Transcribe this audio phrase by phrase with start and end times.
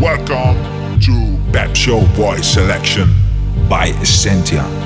[0.00, 3.14] Welcome to Pep Show Voice Selection
[3.68, 4.85] by Essentia.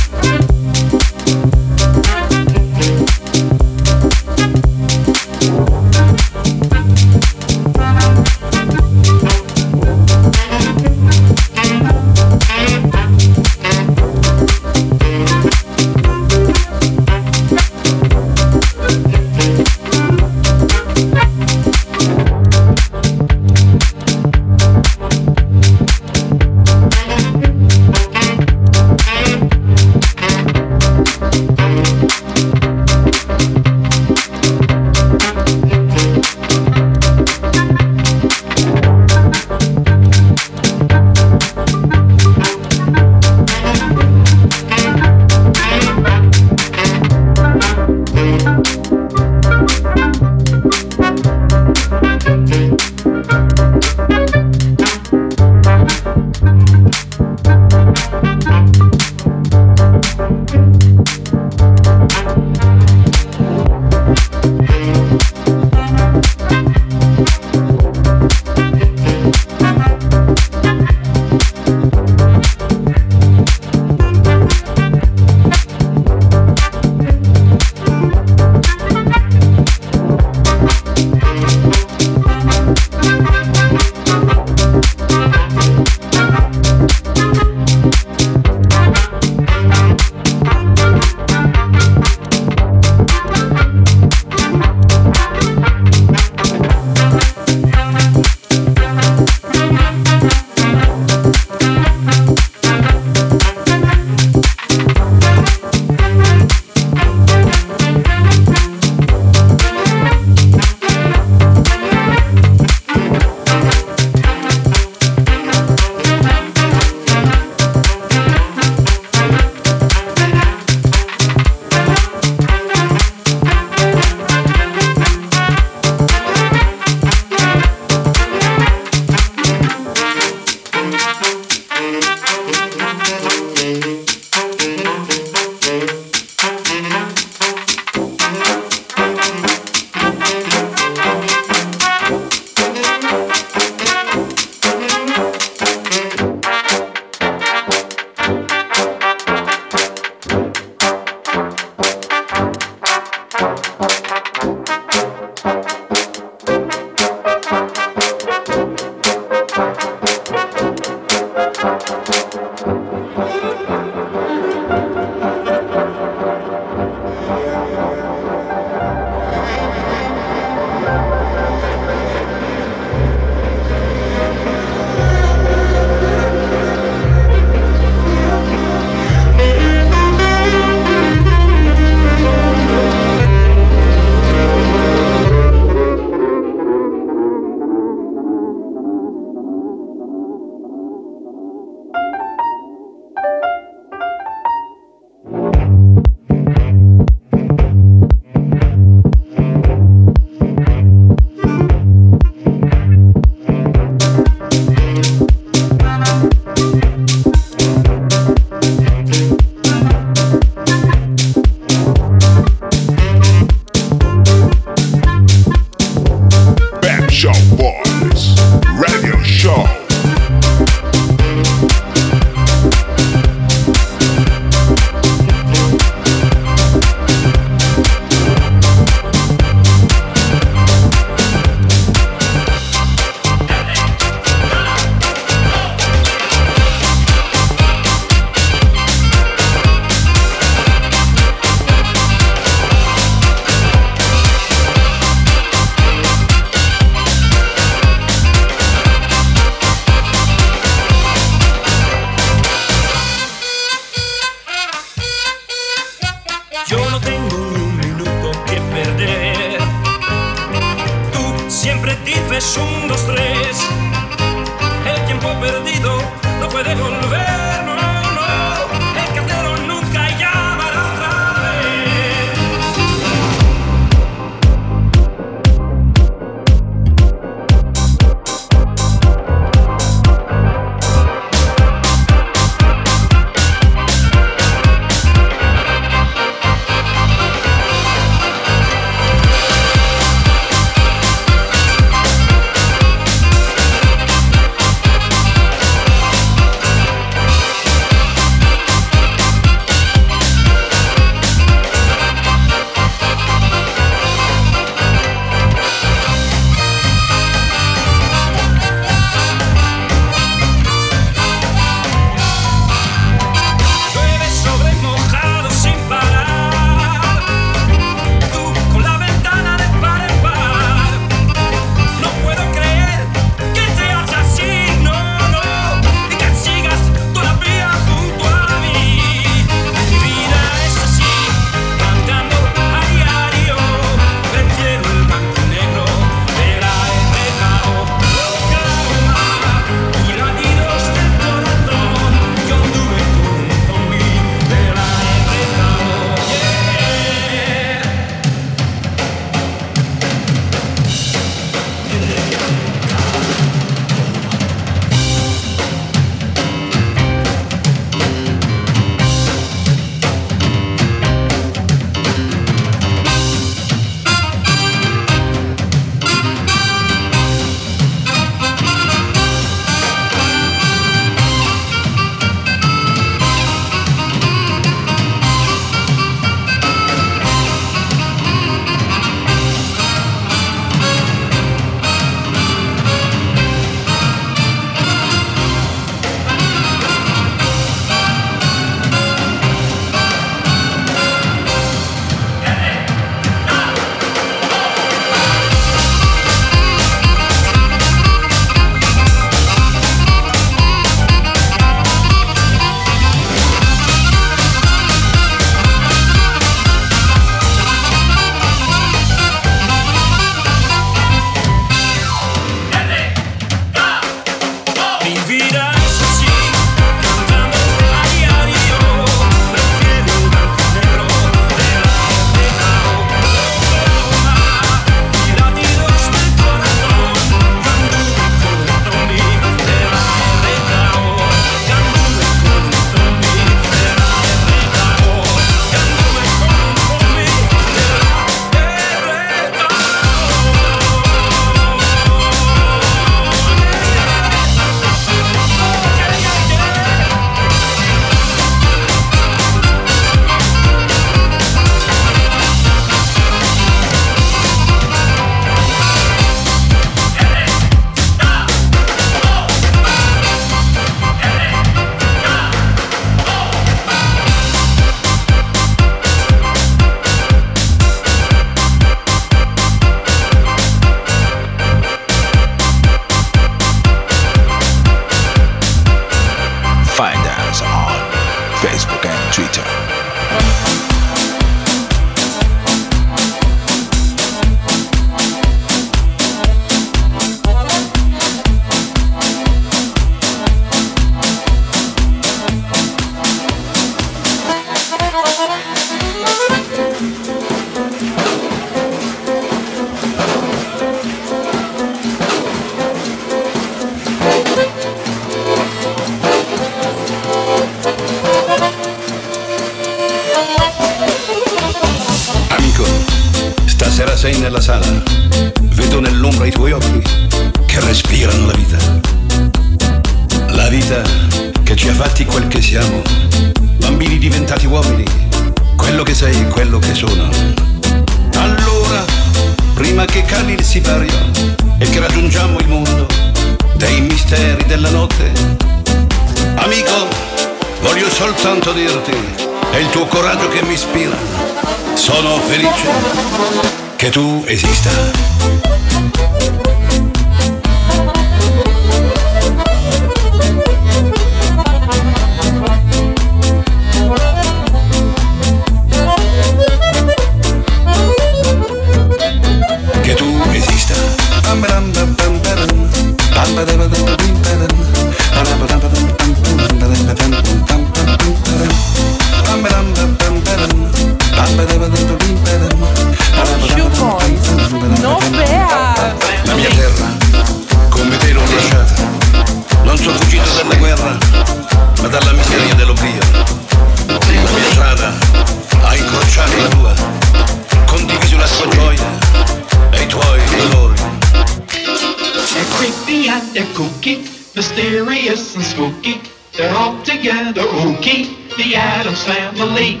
[598.06, 600.00] Ooky, the Addams family.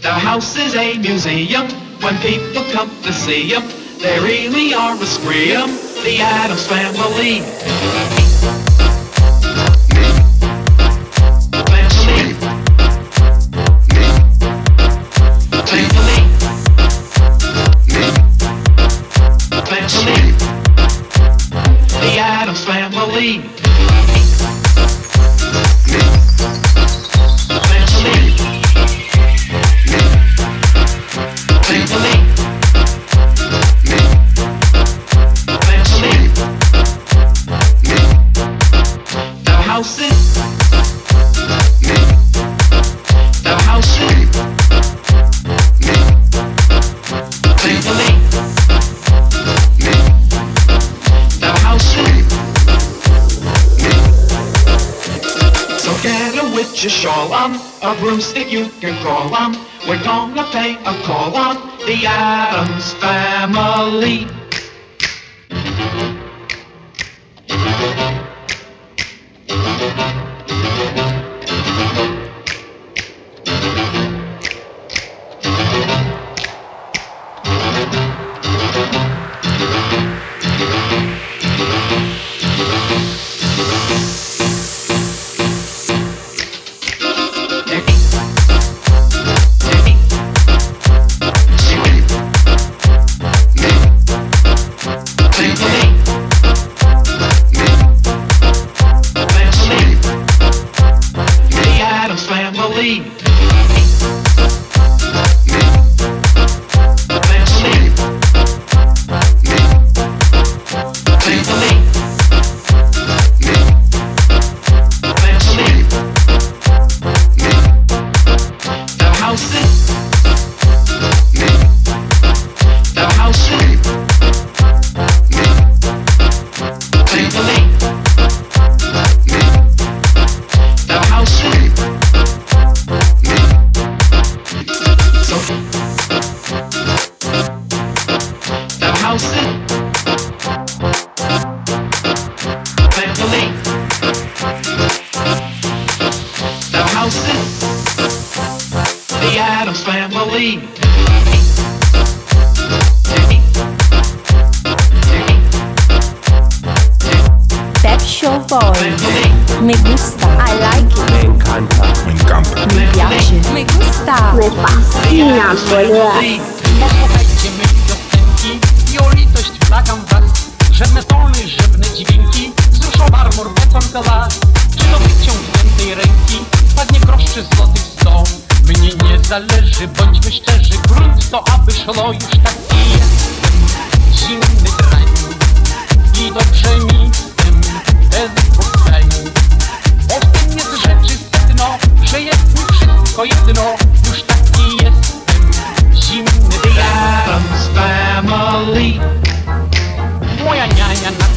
[0.00, 1.68] Their house is a museum
[2.00, 3.62] when people come to see them.
[3.98, 6.66] They really are a scream, the Addams.
[6.66, 8.31] Family.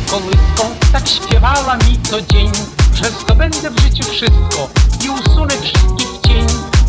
[0.09, 2.51] Kołyską tak śpiewała mi co dzień,
[2.93, 4.69] że zdobędę w życiu wszystko
[5.05, 6.47] i usunę wszystkich cień.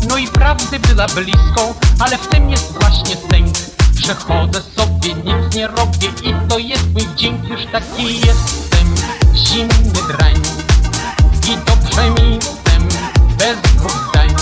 [0.09, 3.55] No i prawdy była blisko, ale w tym jest właśnie sęk,
[4.05, 8.95] że chodzę sobie, nic nie robię i to jest mój dzień, już taki jestem.
[9.35, 10.35] Zimny drań
[11.49, 12.87] i dobrze mi tym,
[13.37, 14.35] bez dwóch zdań.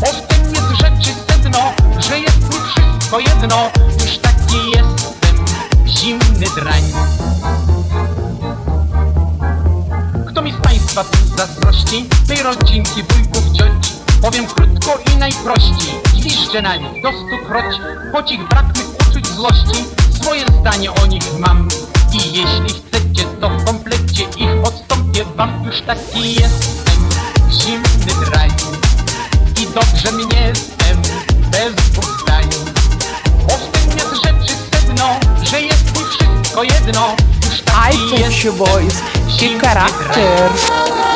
[0.00, 1.72] Bo w tym jest rzeczy sedno,
[2.08, 3.70] że jest mi wszystko jedno,
[4.04, 5.44] już taki jestem,
[5.86, 7.15] zimny drań.
[11.04, 17.76] Tu zazdrości, tej rodzinki, wujków, cioci, powiem krótko i najprościej, zwiszczę na nich do stokroć,
[18.12, 19.84] choć ich brak mych uczuć złości,
[20.22, 21.68] swoje zdanie o nich mam.
[22.12, 27.08] I jeśli chcecie, to w komplecie ich odstąpię wam, już taki jestem,
[27.50, 28.50] zimny drań
[29.62, 31.02] i dobrze mnie jestem
[31.50, 32.44] bez dwóch zdań.
[34.24, 37.16] Rzeczy sedno, że jest mi wszystko jedno,
[37.78, 39.02] I iTunes, boys.
[39.38, 41.15] Que caráter!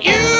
[0.00, 0.31] you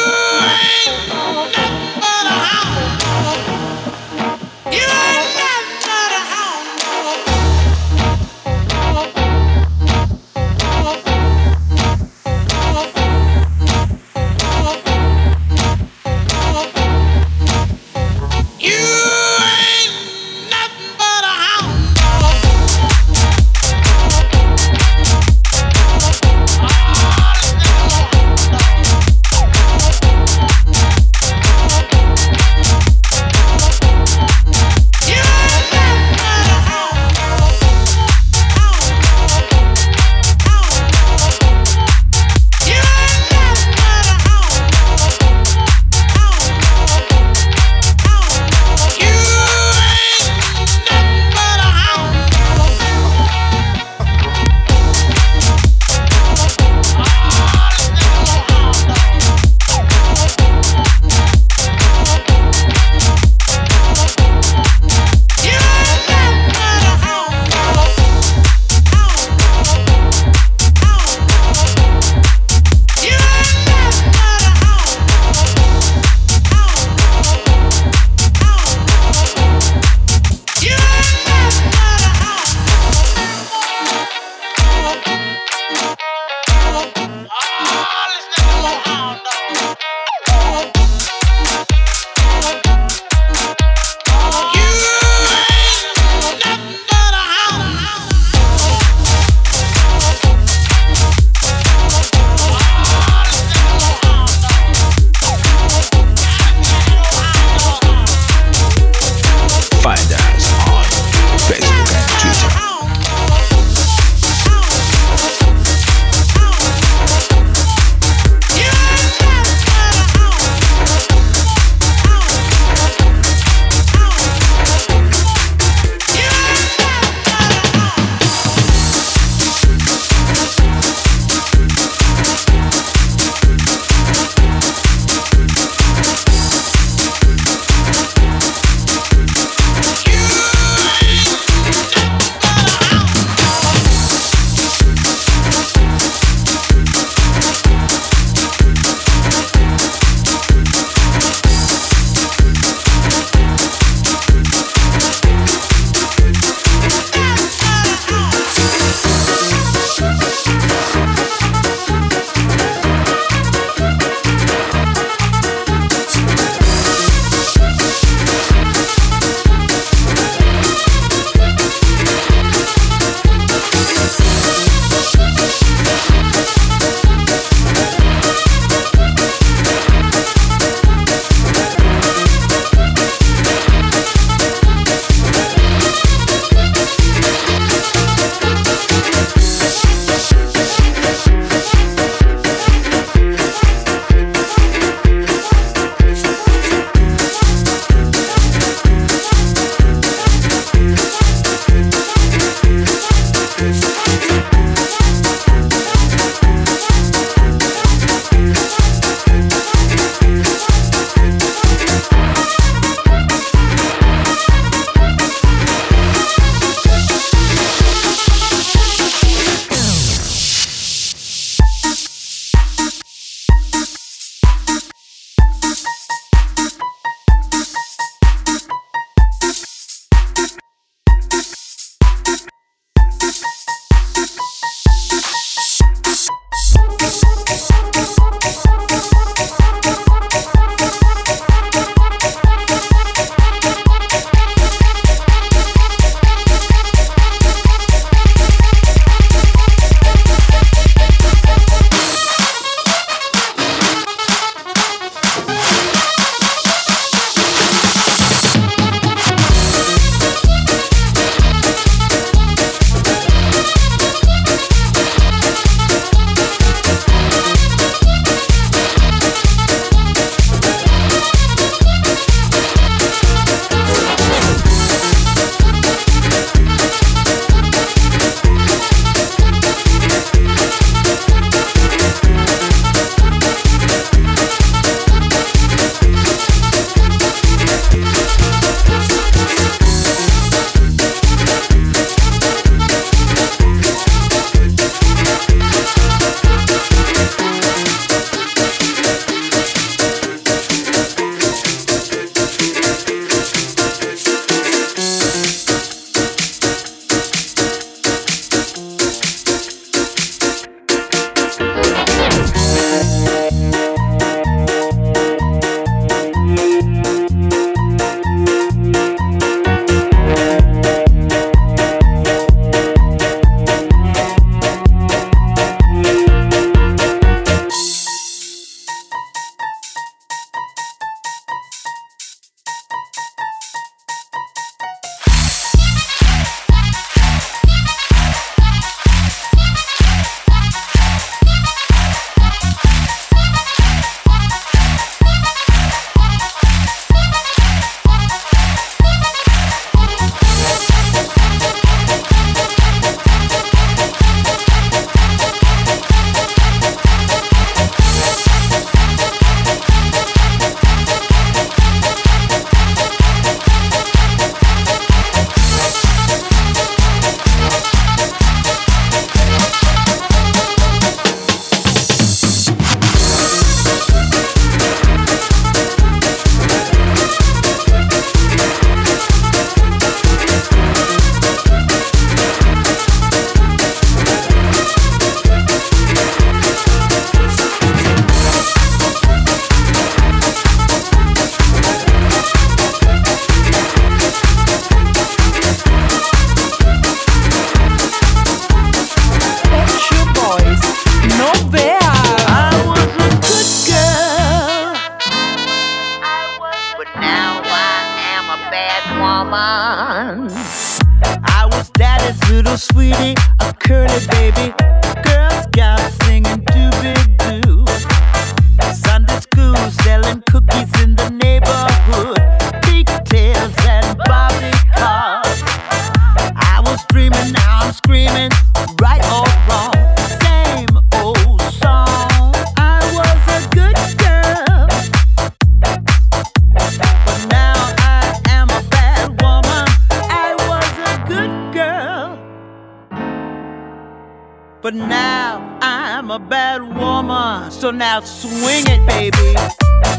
[448.40, 450.11] selection it, encanta.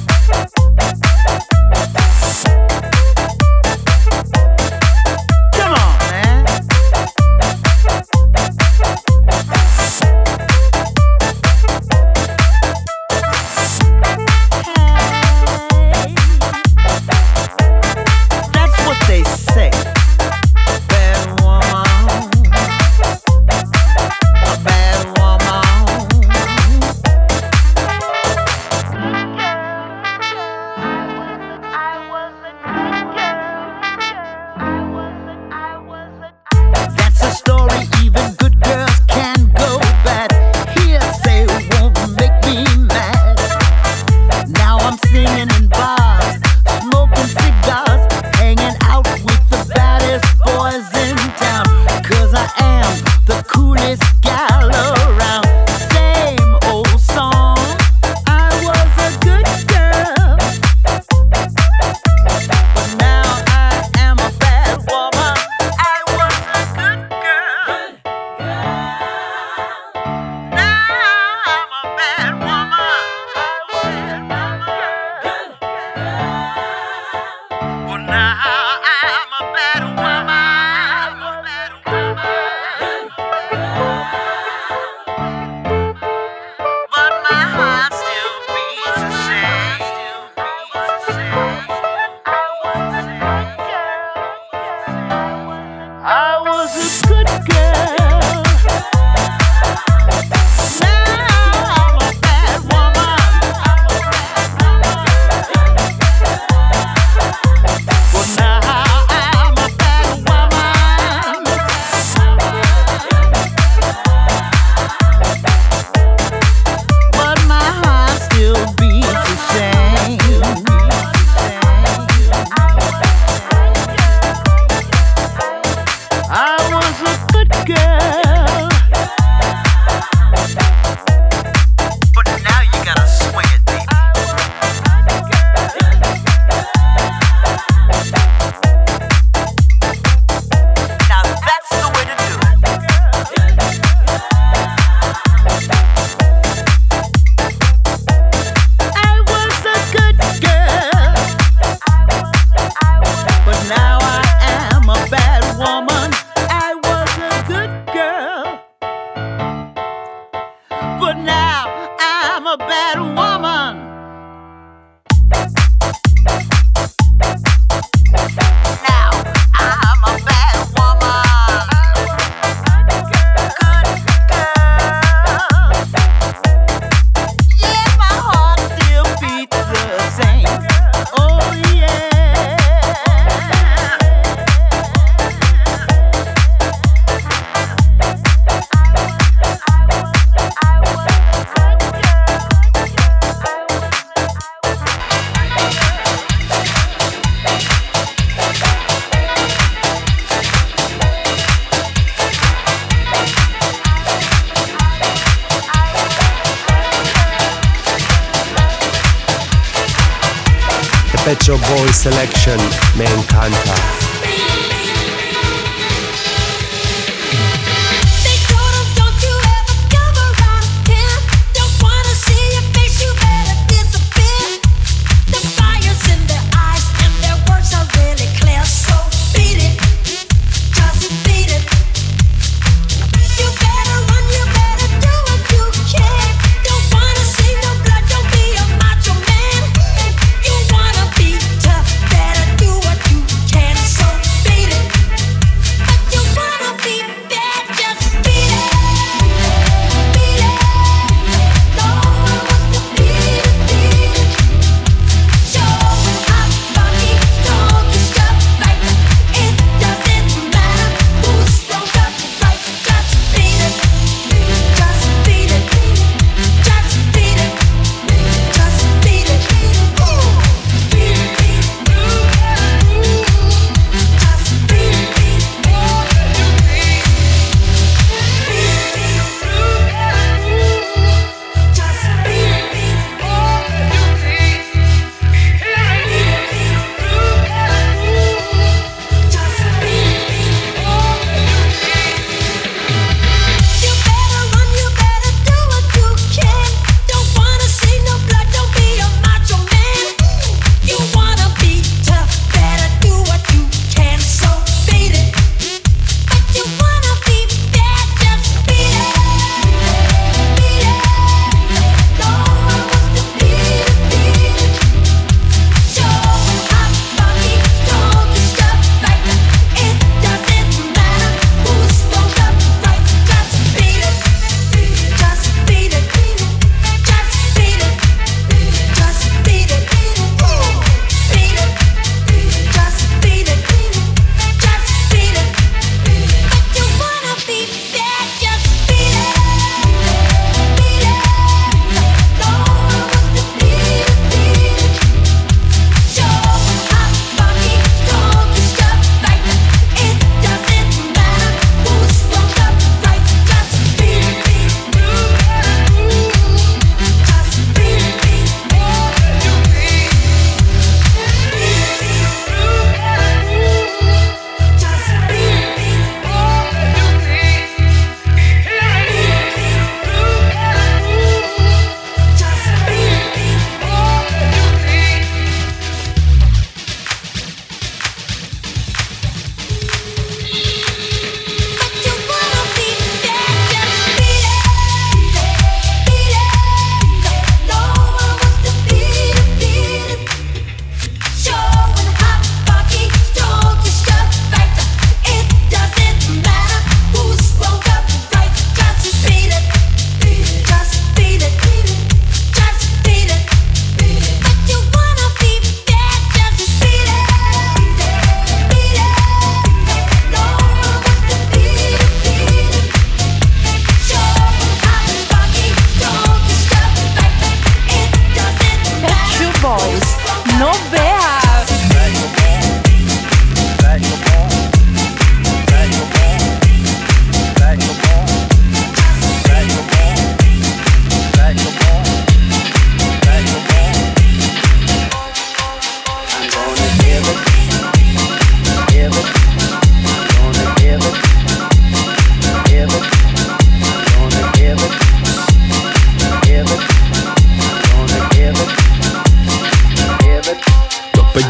[212.04, 213.73] Can say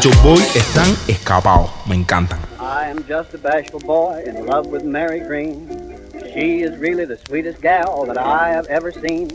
[0.04, 1.70] Boy están escapados.
[1.86, 2.38] Me encantan.
[2.60, 5.66] I am just a bashful boy in love with Mary Green.
[6.34, 9.30] She is really the sweetest gal that I have ever seen.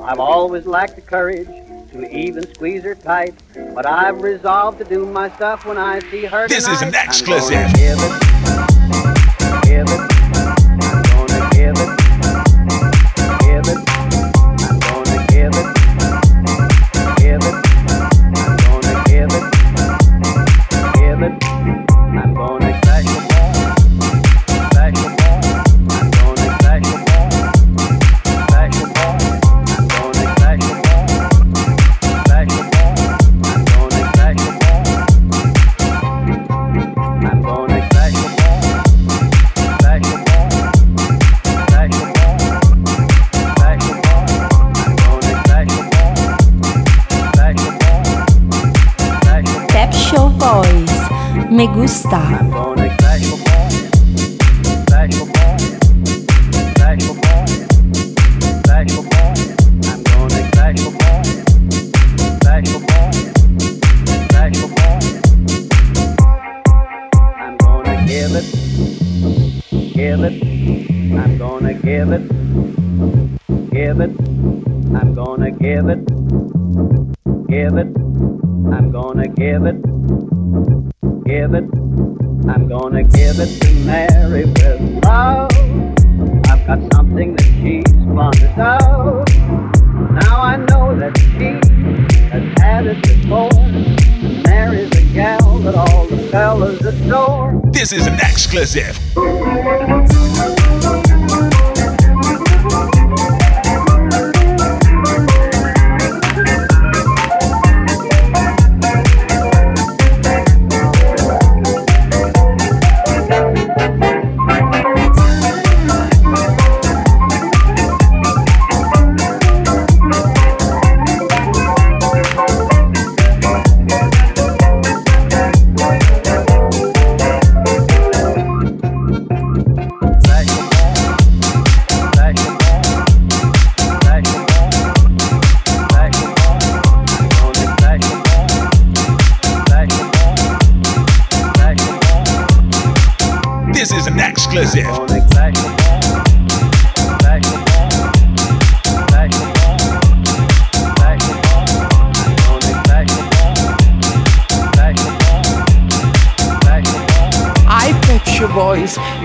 [0.00, 1.48] I've always lacked the courage
[1.92, 3.34] to even squeeze her tight,
[3.74, 6.46] but I've resolved to do my stuff when I see her.
[6.46, 6.76] This tonight.
[6.76, 7.72] is an exclusive.
[51.72, 52.91] degustar.
[77.72, 77.96] give it.
[78.70, 79.82] I'm gonna give it.
[81.24, 81.64] Give it.
[82.48, 85.50] I'm gonna give it to Mary with love.
[86.50, 89.26] I've got something that she's fond of.
[90.12, 91.56] Now I know that she
[92.28, 93.50] has had it before.
[94.44, 97.58] Mary's a gal that all the fellas adore.
[97.72, 98.98] This is an exclusive.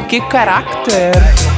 [0.08, 1.57] Que caráter!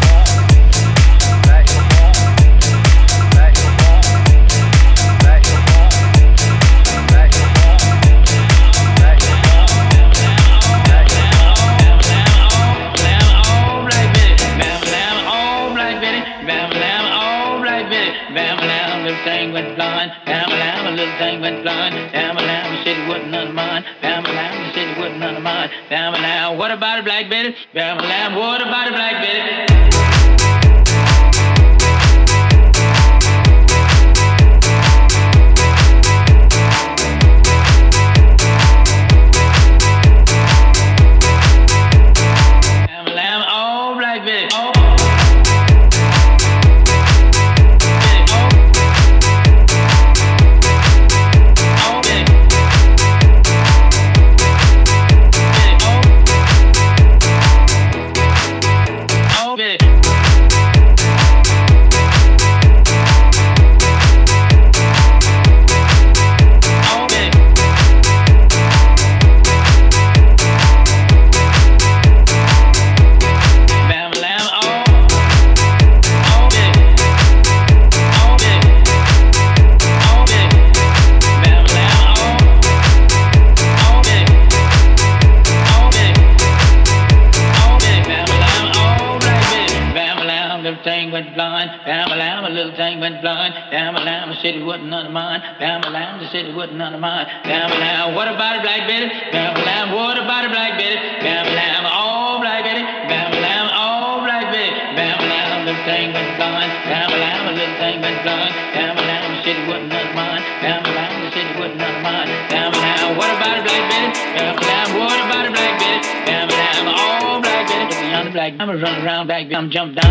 [118.70, 120.09] cameras run around back, I'm jumped down.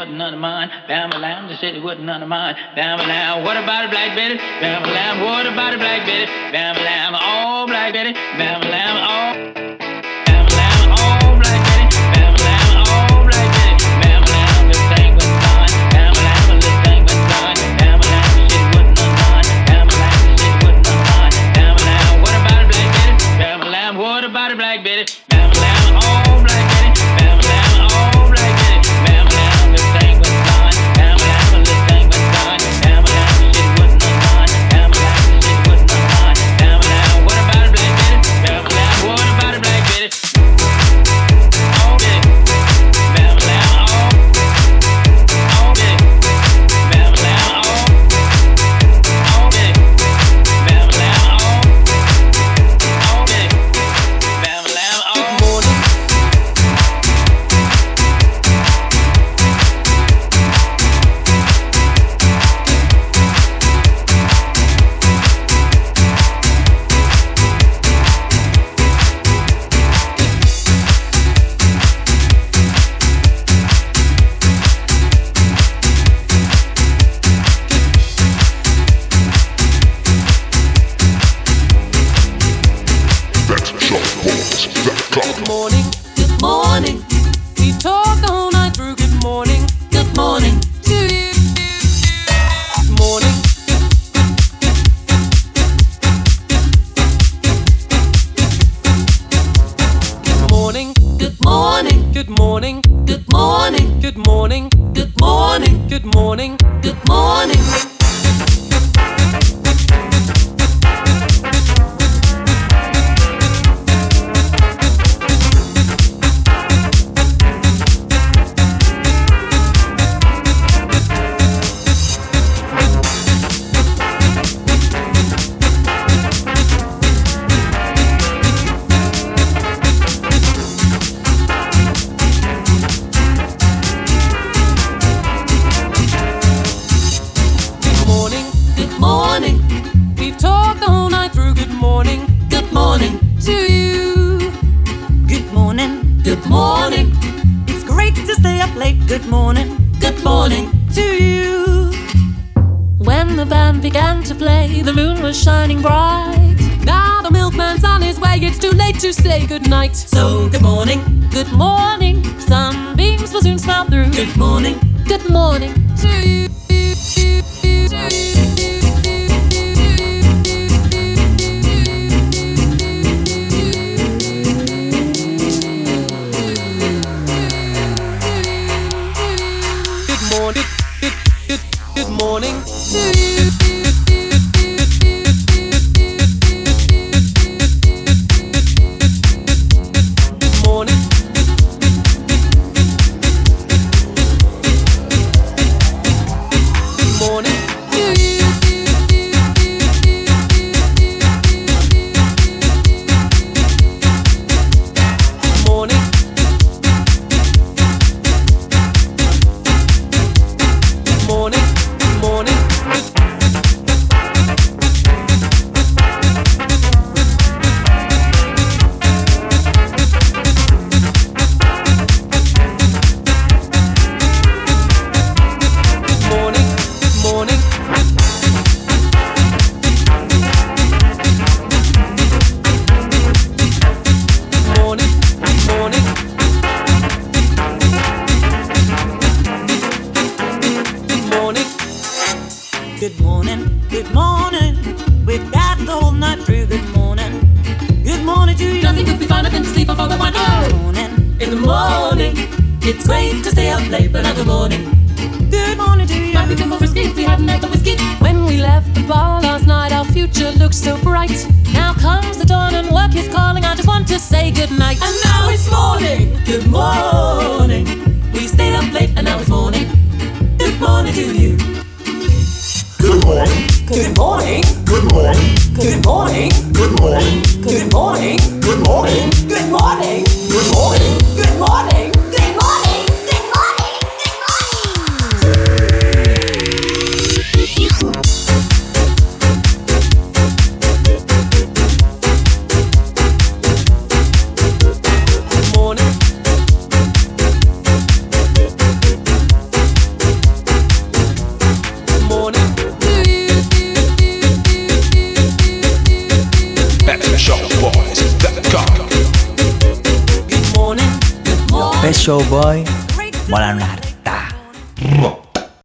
[0.00, 0.70] wasn't none of mine.
[0.88, 2.56] Bamalam, they said it wasn't none of mine.
[2.74, 4.36] Bamalam, what about a black Betty?
[4.36, 6.24] Bamalam, what about a black Betty?
[6.56, 8.14] Bamalam, All black Betty.
[8.14, 8.89] Bamalam.